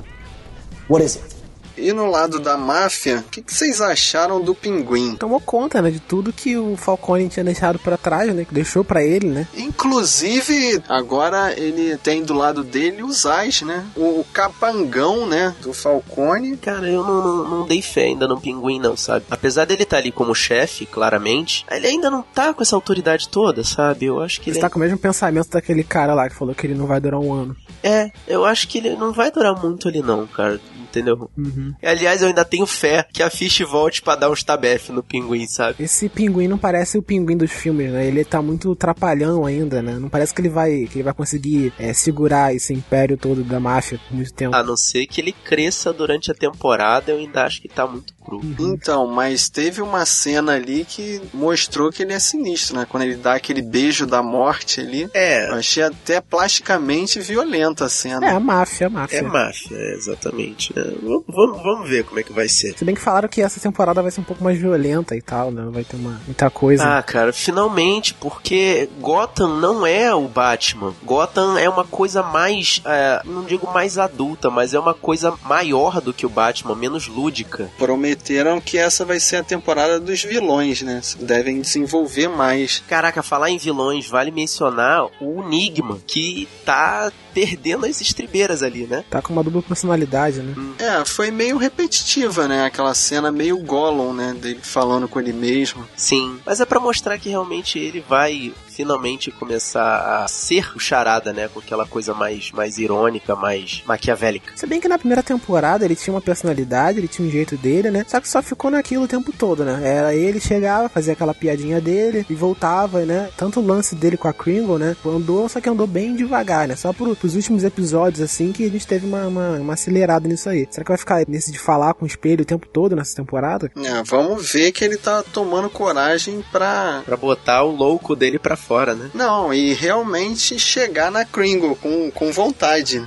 What 0.89 1.03
is 1.03 1.17
it? 1.17 1.35
E 1.77 1.93
no 1.93 2.11
lado 2.11 2.39
da 2.41 2.57
máfia, 2.57 3.19
o 3.27 3.31
que, 3.31 3.43
que 3.43 3.55
vocês 3.55 3.81
acharam 3.81 4.41
do 4.41 4.55
pinguim? 4.55 5.17
Tomou 5.17 5.41
conta, 5.41 5.81
né, 5.81 5.91
de 5.91 6.01
tudo 6.01 6.33
que 6.33 6.57
o 6.57 6.77
Falcone 6.77 7.29
tinha 7.29 7.45
deixado 7.45 7.79
pra 7.79 7.97
trás, 7.97 8.35
né? 8.35 8.45
Que 8.45 8.55
deixou 8.55 8.85
pra 8.85 9.03
ele, 9.03 9.27
né? 9.29 9.47
Inclusive, 9.57 10.83
agora 10.89 11.53
ele 11.59 11.97
tem 11.99 12.23
do 12.25 12.35
lado 12.35 12.65
dele 12.65 13.03
os 13.03 13.25
Ais, 13.27 13.63
né? 13.63 13.85
O, 13.97 14.21
o 14.21 14.27
capangão, 14.33 15.27
né? 15.27 15.55
Do 15.63 15.73
Falcone. 15.73 16.57
Cara, 16.57 16.89
eu 16.89 17.03
não, 17.05 17.23
não, 17.23 17.49
não 17.49 17.67
dei 17.67 17.81
fé 17.83 18.05
ainda 18.05 18.27
no 18.27 18.41
pinguim, 18.41 18.81
não, 18.81 18.97
sabe? 18.97 19.25
Apesar 19.31 19.65
dele 19.65 19.83
estar 19.85 19.99
ali 19.99 20.11
como 20.11 20.35
chefe, 20.35 20.87
claramente, 20.87 21.65
ele 21.71 21.87
ainda 21.87 22.11
não 22.11 22.23
tá 22.23 22.53
com 22.53 22.63
essa 22.63 22.75
autoridade 22.77 23.29
toda, 23.29 23.63
sabe? 23.65 24.07
Eu 24.07 24.21
acho 24.21 24.41
que 24.41 24.47
Você 24.51 24.59
ele. 24.59 24.61
tá 24.61 24.71
com 24.71 24.77
o 24.77 24.81
mesmo 24.81 24.99
pensamento 24.99 25.51
daquele 25.51 25.85
cara 25.85 26.15
lá 26.15 26.29
que 26.29 26.35
falou 26.35 26.55
que 26.55 26.67
ele 26.67 26.75
não 26.75 26.87
vai 26.87 27.01
durar 27.01 27.21
um 27.21 27.33
ano. 27.33 27.57
É, 27.83 28.11
eu 28.27 28.45
acho 28.45 28.67
que 28.69 28.79
ele 28.79 28.97
não 28.97 29.13
vai 29.13 29.31
durar 29.31 29.55
muito 29.61 29.89
ali, 29.89 30.03
não, 30.03 30.27
cara. 30.27 30.61
Entendeu? 30.93 31.31
Uhum. 31.37 31.75
E, 31.83 31.87
Aliás, 31.87 32.21
eu 32.21 32.29
ainda 32.29 32.45
tenho 32.45 32.67
fé 32.67 33.07
que 33.11 33.23
a 33.23 33.31
Fish 33.31 33.61
volte 33.61 34.03
pra 34.03 34.15
dar 34.15 34.31
uns 34.31 34.43
tabef 34.43 34.93
no 34.93 35.03
pinguim, 35.03 35.47
sabe? 35.47 35.83
Esse 35.85 36.09
pinguim 36.09 36.47
não 36.47 36.59
parece 36.59 36.99
o 36.99 37.03
pinguim 37.03 37.37
dos 37.37 37.51
filmes, 37.51 37.91
né? 37.91 38.07
Ele 38.07 38.25
tá 38.25 38.43
muito 38.43 38.75
trapalhão 38.77 39.47
ainda, 39.47 39.81
né? 39.81 39.99
Não 39.99 40.11
parece 40.11 40.35
que 40.35 40.43
ele 40.43 40.51
vai, 40.51 40.87
que 40.87 40.99
ele 40.99 41.03
vai 41.03 41.15
conseguir 41.15 41.73
é, 41.79 41.95
segurar 41.95 42.55
esse 42.55 42.75
império 42.75 43.17
todo 43.17 43.43
da 43.43 43.59
máfia 43.59 43.99
por 44.07 44.15
muito 44.15 44.33
tempo. 44.35 44.55
A 44.55 44.63
não 44.63 44.77
ser 44.77 45.07
que 45.07 45.21
ele 45.21 45.33
cresça 45.33 45.93
durante 45.93 46.31
a 46.31 46.35
temporada, 46.35 47.11
eu 47.11 47.19
ainda 47.19 47.45
acho 47.45 47.63
que 47.63 47.69
tá 47.69 47.87
muito 47.87 48.13
cru. 48.25 48.41
Então, 48.59 49.07
mas 49.07 49.49
teve 49.49 49.83
uma 49.83 50.05
cena 50.07 50.53
ali 50.55 50.85
que 50.85 51.21
mostrou 51.35 51.91
que 51.91 52.03
ele 52.03 52.13
é 52.13 52.19
sinistro, 52.19 52.77
né? 52.77 52.87
Quando 52.89 53.03
ele 53.05 53.17
dá 53.17 53.35
aquele 53.35 53.63
beijo 53.63 54.07
da 54.07 54.23
morte 54.23 54.81
ali. 54.81 55.09
É. 55.15 55.49
Eu 55.51 55.55
achei 55.55 55.83
até 55.83 56.21
plasticamente 56.21 57.21
violenta 57.21 57.87
a 57.87 57.89
cena. 57.89 58.27
É, 58.27 58.31
a 58.31 58.41
máfia, 58.41 58.87
a 58.87 58.91
máfia. 58.91 59.19
É 59.19 59.23
máfia, 59.23 59.77
é, 59.77 59.95
exatamente. 59.95 60.73
É, 60.77 60.83
vamos, 61.03 61.25
vamos- 61.29 61.63
vamos 61.63 61.89
ver 61.89 62.05
como 62.05 62.21
é 62.21 62.23
que 62.23 62.33
vai 62.33 62.49
ser. 62.49 62.77
Se 62.77 62.85
bem 62.85 62.95
que 62.95 63.01
falaram 63.01 63.29
que 63.29 63.41
essa 63.43 63.59
temporada 63.61 64.03
vai 64.03 64.11
ser 64.11 64.21
um 64.21 64.25
pouco 64.25 64.43
mais 64.45 64.59
violenta 64.59 65.17
e 65.17 65.23
tal, 65.23 65.51
né? 65.51 65.67
Vai 65.71 65.85
ter 65.85 65.97
uma, 65.97 66.21
muita 66.27 66.51
coisa. 66.51 66.99
Ah, 66.99 67.03
cara, 67.03 67.33
finalmente, 67.33 68.15
porque 68.15 68.89
Gotham 69.01 69.59
não 69.59 69.87
é 69.87 70.15
o 70.15 70.29
Batman. 70.29 70.95
Gotham 71.05 71.59
é 71.59 71.69
uma 71.69 71.85
coisa 71.85 72.23
mais, 72.23 72.81
é, 72.85 73.23
não 73.25 73.45
digo 73.45 73.73
mais 73.73 73.99
adulta, 73.99 74.51
mas 74.51 74.75
é 74.75 74.79
uma 74.79 74.95
coisa 74.95 75.35
maior 75.45 76.01
do 76.01 76.13
que 76.13 76.27
o 76.27 76.29
Batman, 76.29 76.75
menos 76.75 77.07
lúdica. 77.07 77.71
Prometeram 78.13 78.61
que 78.61 78.77
essa 78.77 79.05
vai 79.05 79.19
ser 79.19 79.37
a 79.37 79.43
temporada 79.43 79.99
dos 79.99 80.23
vilões, 80.23 80.83
né? 80.83 81.01
Devem 81.21 81.61
desenvolver 81.61 82.29
mais. 82.29 82.83
Caraca, 82.87 83.23
falar 83.23 83.51
em 83.51 83.59
vilões, 83.59 84.07
vale 84.07 84.31
mencionar 84.31 85.07
o 85.21 85.43
Enigma, 85.43 85.99
que 86.07 86.47
tá 86.65 87.11
perdendo 87.33 87.87
as 87.87 88.01
estribeiras 88.01 88.63
ali, 88.63 88.87
né? 88.87 89.05
Tá 89.09 89.23
com 89.23 89.33
uma 89.33 89.43
dupla 89.43 89.63
personalidade, 89.63 90.41
né? 90.41 90.55
É, 90.79 91.05
foi 91.05 91.31
meio 91.31 91.57
repetitiva, 91.57 92.47
né? 92.47 92.67
Aquela 92.67 92.95
cena 92.95 93.33
meio 93.33 93.57
Gollum, 93.59 94.13
né? 94.13 94.35
Dele 94.39 94.61
falando 94.63 95.09
com 95.09 95.19
ele 95.19 95.33
mesmo. 95.33 95.89
Sim, 95.97 96.39
mas 96.45 96.61
é 96.61 96.67
pra 96.67 96.79
mostrar 96.79 97.19
que 97.19 97.31
realmente 97.31 97.79
ele 97.79 98.05
vai 98.07 98.53
finalmente 98.73 99.31
começar 99.31 100.23
a 100.23 100.29
ser 100.29 100.75
o 100.75 100.79
charada, 100.81 101.33
né? 101.33 101.49
Com 101.49 101.61
aquela 101.61 101.87
coisa 101.87 102.15
mais, 102.15 102.51
mais 102.51 102.79
irônica, 102.79 103.37
mais 103.37 103.83
maquiavélica. 103.87 104.53
Se 104.57 104.67
bem 104.67 104.81
que 104.81 104.89
na 104.89 104.99
primeira 104.99 105.23
temporada 105.23 105.85
ele 105.85 105.97
tinha 105.97 106.15
uma 106.15 106.21
personalidade, 106.21 106.99
ele 106.99 107.09
tinha 107.09 107.27
um 107.27 107.31
jeito 107.31 107.57
dele, 107.57 107.91
né? 107.91 108.05
Só 108.09 108.21
que 108.21 108.29
só 108.29 108.43
ficou 108.43 108.71
naquilo 108.71 109.05
o 109.05 109.09
tempo 109.09 109.33
todo, 109.33 109.65
né? 109.65 109.81
Era 109.85 110.15
ele 110.15 110.41
chegava, 110.41 110.89
fazia 110.89 111.13
aquela 111.13 111.35
piadinha 111.35 111.81
dele 111.81 112.27
e 112.29 112.35
voltava, 112.35 113.01
né? 113.05 113.31
Tanto 113.37 113.61
o 113.61 113.67
lance 113.67 113.95
dele 113.95 114.17
com 114.17 114.29
a 114.29 114.33
Kringle, 114.33 114.79
né? 114.79 114.97
Andou, 115.05 115.49
só 115.49 115.61
que 115.61 115.69
andou 115.69 115.87
bem 115.87 116.17
devagar, 116.17 116.67
né? 116.67 116.77
Só 116.77 116.93
pro, 116.93 117.15
pros 117.15 117.35
últimos 117.35 117.65
episódios, 117.65 118.21
assim, 118.21 118.53
que 118.53 118.65
a 118.65 118.71
gente 118.71 118.87
teve 118.87 119.07
uma, 119.07 119.27
uma, 119.27 119.51
uma 119.59 119.73
acelerada 119.75 120.27
nisso 120.29 120.49
aí. 120.49 120.67
Será 120.71 120.85
que 120.85 120.91
vai 120.91 120.99
ficar 120.99 121.25
nesse 121.29 121.53
de 121.53 121.59
falar 121.59 121.95
com 121.95 122.05
o 122.05 122.09
espelho 122.09 122.43
o 122.43 122.47
tempo 122.47 122.67
todo 122.67 122.97
nessa 122.97 123.15
temporada? 123.15 123.71
É, 123.77 124.03
vamos 124.05 124.51
ver 124.51 124.73
que 124.73 124.85
ele 124.85 124.97
tá 124.97 125.23
tomando 125.23 125.69
coragem 125.69 126.45
pra. 126.51 127.03
Pra 127.05 127.17
botar 127.17 127.63
o 127.65 127.75
louco 127.75 128.17
dele 128.17 128.39
pra 128.39 128.57
fora, 128.57 128.72
né? 128.95 129.11
Não, 129.15 129.53
e 129.53 129.75
realmente 129.75 130.59
chegar 130.59 131.11
na 131.11 131.25
Kringle 131.25 131.77
com, 131.77 132.11
com 132.11 132.33
vontade. 132.33 133.03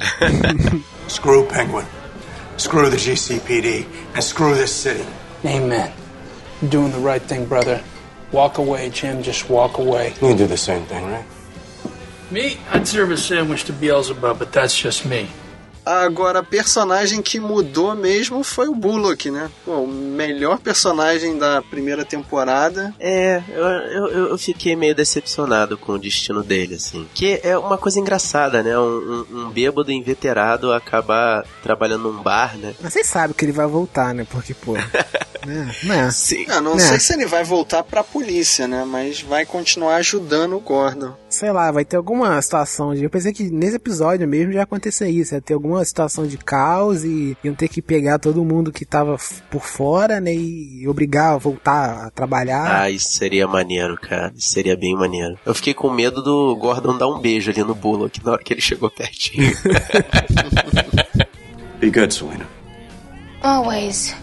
Screw 1.08 1.46
Penguin. 1.46 1.86
Screw 2.58 2.90
the 2.90 2.98
GCPD. 2.98 3.86
And 4.16 4.24
screw 4.24 4.56
this 4.56 4.72
city. 4.72 5.06
Amen. 5.44 5.92
You're 6.62 6.72
doing 6.72 6.92
the 6.92 7.00
right 7.00 7.22
thing, 7.22 7.46
brother. 7.46 7.84
Walk 8.32 8.58
away, 8.58 8.90
Jim. 8.90 9.22
Just 9.22 9.50
walk 9.50 9.78
away. 9.78 10.14
You 10.22 10.30
can 10.30 10.38
do 10.38 10.48
the 10.48 10.58
same 10.58 10.86
thing, 10.86 11.06
right? 11.06 11.26
Me, 12.32 12.58
I'd 12.72 12.88
serve 12.88 13.12
a 13.12 13.18
sandwich 13.18 13.66
to 13.66 13.74
Beelzebub, 13.74 14.40
but 14.40 14.52
that's 14.52 14.76
just 14.76 15.06
me. 15.06 15.30
Agora, 15.86 16.42
personagem 16.42 17.22
que 17.22 17.40
mudou 17.40 17.94
mesmo 17.96 18.44
foi 18.44 18.68
o 18.68 18.74
Bullock, 18.76 19.30
né? 19.30 19.50
Pô, 19.64 19.82
o 19.82 19.88
melhor 19.88 20.58
personagem 20.60 21.38
da 21.38 21.62
primeira 21.62 22.04
temporada. 22.04 22.94
É, 23.00 23.42
eu, 23.50 23.64
eu, 23.66 24.28
eu- 24.30 24.38
fiquei 24.38 24.76
meio 24.76 24.96
decepcionado 24.96 25.78
com 25.78 25.94
o 25.94 26.00
destino 26.00 26.44
dele, 26.44 26.76
assim. 26.76 27.08
Que 27.14 27.40
é 27.44 27.58
uma 27.58 27.78
coisa 27.78 28.00
engraçada, 28.00 28.62
né? 28.64 28.78
Um, 28.78 29.26
um, 29.32 29.38
um 29.46 29.50
bêbado 29.50 29.92
inveterado 29.92 30.74
acabar 30.74 31.46
trabalhando 31.64 32.12
num 32.12 32.22
bar, 32.22 32.58
né? 32.58 32.74
Mas 32.82 32.94
vocês 32.94 33.08
sabem 33.08 33.36
que 33.36 33.46
ele 33.46 33.52
vai 33.52 33.68
voltar, 33.68 34.14
né? 34.14 34.26
Porque, 34.30 34.54
pô. 34.54 34.74
né? 35.46 35.76
Né? 35.84 36.12
Sim. 36.12 36.46
Eu 36.48 36.62
não 36.62 36.76
É. 36.76 36.80
sei 36.80 37.00
se 37.00 37.14
ele 37.14 37.26
vai 37.26 37.44
voltar 37.44 37.84
pra 37.84 38.04
polícia, 38.04 38.68
né? 38.68 38.84
Mas 38.86 39.22
vai 39.22 39.46
continuar 39.46 39.96
ajudando 39.98 40.56
o 40.56 40.60
Gordon. 40.60 41.14
Sei 41.36 41.52
lá, 41.52 41.70
vai 41.70 41.84
ter 41.84 41.98
alguma 41.98 42.42
situação 42.42 42.96
de. 42.96 43.04
Eu 43.04 43.10
pensei 43.10 43.34
que 43.34 43.50
nesse 43.50 43.76
episódio 43.76 44.26
mesmo 44.26 44.54
já 44.54 44.60
ia 44.60 44.64
acontecer 44.64 45.10
isso. 45.10 45.36
Ia 45.36 45.42
ter 45.42 45.54
alguma 45.54 45.84
situação 45.84 46.26
de 46.26 46.38
caos 46.38 47.04
e 47.04 47.36
iam 47.44 47.54
ter 47.54 47.68
que 47.68 47.82
pegar 47.82 48.20
todo 48.20 48.46
mundo 48.46 48.72
que 48.72 48.86
tava 48.86 49.18
por 49.52 49.62
fora, 49.62 50.22
né? 50.22 50.34
E 50.34 50.88
obrigar 50.88 51.34
a 51.34 51.38
voltar 51.38 52.06
a 52.06 52.10
trabalhar. 52.10 52.84
Ah, 52.84 52.90
isso 52.90 53.12
seria 53.12 53.46
maneiro, 53.46 53.98
cara. 53.98 54.32
Isso 54.34 54.54
seria 54.54 54.78
bem 54.78 54.96
maneiro. 54.96 55.38
Eu 55.46 55.54
fiquei 55.54 55.74
com 55.74 55.90
medo 55.90 56.24
do 56.24 56.56
Gordon 56.56 56.98
dar 56.98 57.10
um 57.10 57.20
beijo 57.20 57.52
ali 57.52 57.64
no 57.64 57.76
Bullock 57.76 58.24
na 58.24 58.32
hora 58.32 58.44
que 58.44 58.54
ele 58.54 58.62
chegou 58.62 58.90
pertinho. 58.90 59.52
Be 61.82 61.92
good, 61.92 62.14
Selena. 62.14 62.48
Always. 63.42 64.16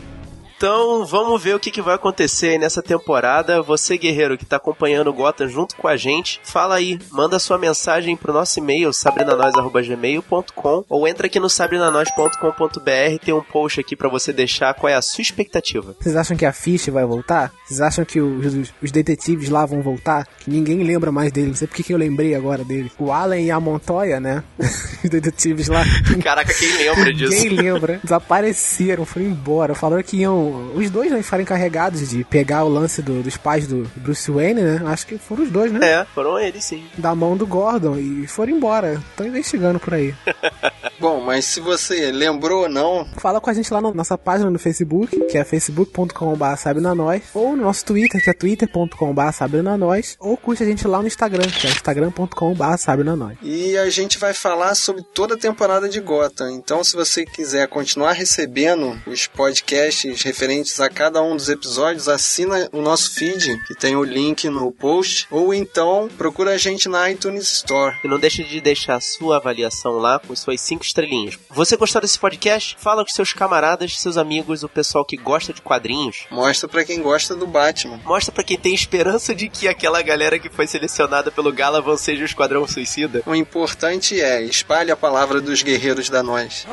Então, 0.63 1.05
vamos 1.05 1.43
ver 1.43 1.57
o 1.57 1.59
que, 1.59 1.73
que 1.73 1.83
vai 1.83 1.97
acontecer 1.97 2.51
aí 2.51 2.57
nessa 2.59 2.81
temporada. 2.81 3.61
Você, 3.63 3.99
guerreiro, 3.99 4.39
que 4.39 4.45
tá 4.47 4.59
acompanhando 4.59 5.09
o 5.11 5.13
Gotham 5.13 5.49
junto 5.49 5.75
com 5.75 5.89
a 5.89 5.97
gente, 5.97 6.41
fala 6.45 6.77
aí, 6.77 7.01
manda 7.11 7.37
sua 7.41 7.59
mensagem 7.59 8.15
pro 8.17 8.33
nosso 8.33 8.61
e-mail, 8.61 8.93
sabrinanois.gmail.com 8.93 10.85
ou 10.89 11.09
entra 11.09 11.27
aqui 11.27 11.41
no 11.41 11.51
sabrinanois.com.br, 11.51 13.19
tem 13.25 13.35
um 13.35 13.43
post 13.43 13.81
aqui 13.81 13.97
pra 13.97 14.09
você 14.09 14.33
deixar 14.33 14.73
qual 14.75 14.89
é 14.89 14.95
a 14.95 15.03
sua 15.03 15.23
expectativa. 15.23 15.97
Vocês 15.99 16.15
acham 16.15 16.37
que 16.37 16.47
a 16.47 16.53
Fish 16.53 16.87
vai 16.91 17.05
voltar? 17.05 17.51
Vocês 17.67 17.81
acham 17.81 18.05
que 18.05 18.21
os, 18.21 18.71
os- 18.81 18.93
detetives 18.93 19.49
lá 19.49 19.67
vão 19.67 19.83
voltar? 19.83 20.29
Que 20.39 20.49
ninguém 20.49 20.85
lembra 20.85 21.11
mais 21.11 21.33
dele. 21.33 21.49
Não 21.49 21.55
sei 21.57 21.67
porque 21.67 21.83
que 21.83 21.93
eu 21.93 21.99
lembrei 21.99 22.37
agora 22.37 22.63
dele. 22.63 22.93
O 23.01 23.11
Alan 23.11 23.41
e 23.41 23.51
a 23.51 23.59
Montoya, 23.59 24.21
né? 24.21 24.45
os 25.03 25.11
detetives 25.11 25.67
lá. 25.67 25.83
Caraca, 26.23 26.55
quem 26.55 26.77
lembra 26.77 27.13
disso? 27.13 27.33
Ninguém 27.33 27.49
lembra. 27.49 27.99
Desapareceram, 28.05 29.05
foram 29.05 29.27
embora. 29.27 29.75
Falaram 29.75 30.05
que 30.05 30.19
iam. 30.19 30.52
Os 30.75 30.91
dois 30.91 31.11
né, 31.11 31.23
ficaram 31.23 31.43
encarregados 31.43 32.09
de 32.11 32.25
pegar 32.25 32.65
o 32.65 32.69
lance 32.69 33.03
do- 33.03 33.23
dos 33.23 33.37
pais 33.37 33.67
do 33.67 33.89
Bruce 33.97 34.31
Wayne, 34.31 34.61
né? 34.63 34.83
Acho 34.87 35.07
que 35.07 35.19
foram 35.19 35.45
os 35.45 35.51
dois, 35.51 35.71
né? 35.73 35.81
É, 35.87 36.05
foram 36.15 36.39
eles 36.39 36.65
sim. 36.65 36.85
Da 36.97 37.15
mão 37.15 37.37
do 37.37 37.47
Gordon 37.47 37.97
e 37.97 38.27
foram 38.27 38.53
embora. 38.53 38.95
Estão 39.11 39.27
investigando 39.27 39.79
por 39.81 39.95
aí. 39.95 40.15
Bom, 41.03 41.21
mas 41.21 41.47
se 41.47 41.59
você 41.59 42.13
lembrou 42.13 42.63
ou 42.63 42.69
não, 42.69 43.05
Fala 43.17 43.41
com 43.41 43.51
a 43.51 43.53
gente 43.53 43.75
lá 43.75 43.81
na 43.81 43.93
nossa 43.93 44.17
página 44.17 44.49
no 44.49 44.59
Facebook, 44.59 45.19
que 45.27 45.37
é 45.37 45.45
facebook.com.br 45.45 46.57
sabrinanois, 46.57 47.25
ou 47.35 47.57
no 47.57 47.65
nosso 47.65 47.85
Twitter, 47.85 48.23
que 48.23 48.31
é 48.31 48.33
twitter.com.br 48.33 49.33
sabrinanois, 49.33 50.17
ou 50.21 50.37
curte 50.37 50.63
a 50.63 50.67
gente 50.67 50.87
lá 50.87 51.01
no 51.01 51.09
Instagram, 51.09 51.49
que 51.49 51.67
é 51.67 51.71
instagram.com.br 51.71 52.77
sabrinanois. 52.79 53.37
E 53.43 53.77
a 53.77 53.91
gente 53.91 54.17
vai 54.17 54.33
falar 54.33 54.77
sobre 54.77 55.03
toda 55.03 55.35
a 55.35 55.37
temporada 55.37 55.89
de 55.89 55.99
Gotham. 55.99 56.53
Então, 56.53 56.85
se 56.85 56.95
você 56.95 57.25
quiser 57.25 57.67
continuar 57.67 58.13
recebendo 58.13 58.97
os 59.05 59.27
podcasts 59.27 60.23
referentes 60.23 60.79
a 60.79 60.89
cada 60.89 61.21
um 61.21 61.35
dos 61.35 61.49
episódios, 61.49 62.09
assina 62.09 62.69
o 62.73 62.81
nosso 62.81 63.13
feed, 63.13 63.59
que 63.67 63.75
tem 63.75 63.97
o 63.97 64.05
link 64.05 64.49
no 64.49 64.71
post, 64.71 65.27
ou 65.33 65.53
então 65.53 66.09
procura 66.17 66.53
a 66.53 66.59
gente 66.59 66.89
na 66.89 67.11
iTunes 67.11 67.51
Store. 67.53 67.97
E 68.05 68.09
não 68.09 68.21
deixe 68.21 68.45
de 68.45 68.61
deixar 68.61 68.97
a 68.97 69.01
sua 69.01 69.39
avaliação 69.39 69.99
lá 69.99 70.21
com 70.21 70.37
suas 70.37 70.61
cinco 70.61 70.85
estrelinhas. 70.93 71.39
Você 71.51 71.77
gostou 71.77 72.01
desse 72.01 72.19
podcast? 72.19 72.77
Fala 72.79 73.05
com 73.05 73.11
seus 73.11 73.33
camaradas, 73.33 73.99
seus 73.99 74.17
amigos, 74.17 74.63
o 74.63 74.69
pessoal 74.69 75.05
que 75.05 75.17
gosta 75.17 75.53
de 75.53 75.63
quadrinhos. 75.63 76.27
Mostra 76.31 76.69
pra 76.69 76.85
quem 76.85 77.01
gosta 77.01 77.35
do 77.35 77.47
Batman. 77.47 77.99
Mostra 78.05 78.33
pra 78.33 78.45
quem 78.45 78.59
tem 78.59 78.75
esperança 78.75 79.35
de 79.35 79.49
que 79.49 79.67
aquela 79.67 80.03
galera 80.03 80.39
que 80.39 80.51
foi 80.51 80.67
selecionada 80.67 81.31
pelo 81.31 81.53
Galavan 81.53 81.97
seja 81.97 82.23
o 82.23 82.27
Esquadrão 82.27 82.69
Suicida. 82.69 83.23
O 83.27 83.35
importante 83.35 84.21
é 84.21 84.43
espalhe 84.43 84.91
a 84.91 84.97
palavra 84.97 85.41
dos 85.41 85.63
guerreiros 85.63 86.11
da 86.11 86.23
nós. 86.23 86.67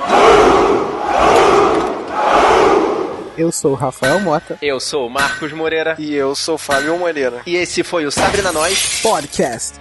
Eu 3.38 3.54
sou 3.54 3.72
o 3.72 3.76
Rafael 3.76 4.20
Mota. 4.20 4.58
Eu 4.62 4.82
sou 4.82 5.08
o 5.08 5.10
Marcos 5.10 5.54
Moreira. 5.54 5.96
E 5.98 6.14
eu 6.14 6.36
sou 6.36 6.56
o 6.56 6.58
Fábio 6.58 6.98
Moreira. 6.98 7.42
E 7.46 7.56
esse 7.56 7.84
foi 7.84 8.06
o 8.06 8.12
Sabrina 8.12 8.52
Nós 8.52 9.02
Podcast. 9.02 9.80